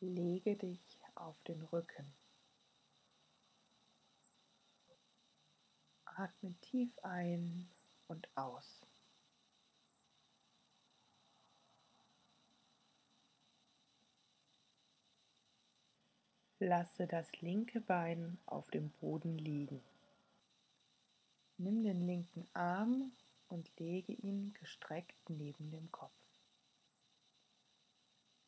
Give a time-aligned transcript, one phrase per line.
[0.00, 2.12] Lege dich auf den Rücken.
[6.04, 7.68] Atme tief ein
[8.06, 8.86] und aus.
[16.60, 19.82] Lasse das linke Bein auf dem Boden liegen.
[21.56, 23.10] Nimm den linken Arm
[23.48, 26.27] und lege ihn gestreckt neben dem Kopf.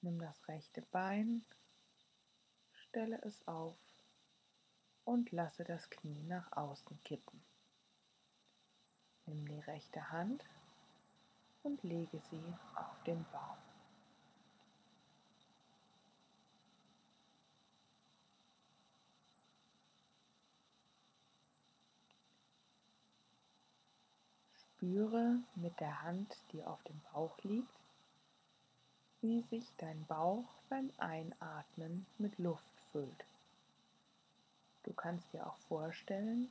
[0.03, 1.45] Nimm das rechte Bein,
[2.73, 3.77] stelle es auf
[5.05, 7.43] und lasse das Knie nach außen kippen.
[9.27, 10.45] Nimm die rechte Hand
[11.63, 13.57] und lege sie auf den Bauch.
[24.55, 27.69] Spüre mit der Hand, die auf dem Bauch liegt,
[29.21, 33.25] wie sich dein Bauch beim Einatmen mit Luft füllt.
[34.83, 36.51] Du kannst dir auch vorstellen,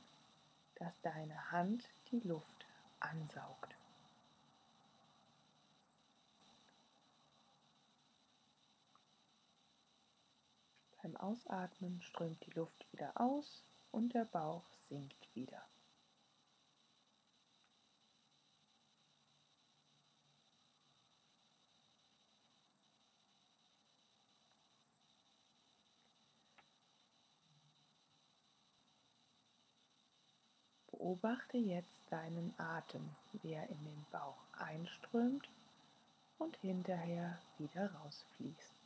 [0.76, 2.66] dass deine Hand die Luft
[3.00, 3.74] ansaugt.
[11.02, 15.62] Beim Ausatmen strömt die Luft wieder aus und der Bauch sinkt wieder.
[31.00, 33.00] Beobachte jetzt deinen Atem,
[33.32, 35.48] wie er in den Bauch einströmt
[36.36, 38.79] und hinterher wieder rausfließt.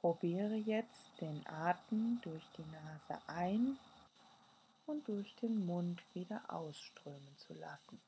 [0.00, 3.78] Probiere jetzt den Atem durch die Nase ein
[4.86, 8.00] und durch den Mund wieder ausströmen zu lassen.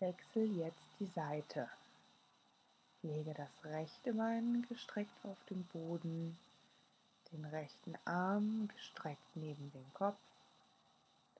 [0.00, 1.68] Wechsel jetzt die Seite.
[3.02, 6.38] Lege das rechte Bein gestreckt auf den Boden,
[7.32, 10.18] den rechten Arm gestreckt neben den Kopf.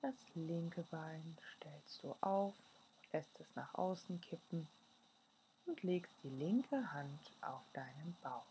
[0.01, 2.53] Das linke Bein stellst du auf,
[3.11, 4.67] lässt es nach außen kippen
[5.65, 8.45] und legst die linke Hand auf deinen Bauch.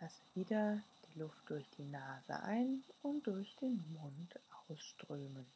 [0.00, 4.95] Lass wieder die Luft durch die Nase ein und durch den Mund ausströmen.
[5.16, 5.46] koyulmadı.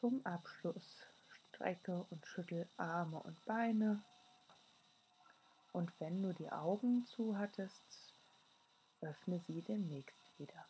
[0.00, 4.00] Zum Abschluss strecke und schüttel Arme und Beine.
[5.72, 8.14] Und wenn du die Augen zu hattest,
[9.00, 10.68] öffne sie demnächst wieder.